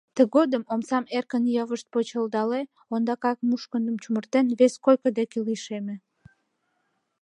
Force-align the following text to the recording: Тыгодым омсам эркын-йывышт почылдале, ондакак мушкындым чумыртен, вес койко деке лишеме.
Тыгодым 0.17 0.63
омсам 0.73 1.05
эркын-йывышт 1.17 1.85
почылдале, 1.93 2.61
ондакак 2.93 3.37
мушкындым 3.47 3.95
чумыртен, 4.03 4.45
вес 4.59 4.73
койко 4.85 5.09
деке 5.17 5.37
лишеме. 5.47 5.95